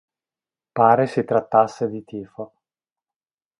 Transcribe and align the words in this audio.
Pare 0.71 1.05
si 1.05 1.23
trattasse 1.23 1.87
di 1.87 2.03
tifo. 2.03 2.53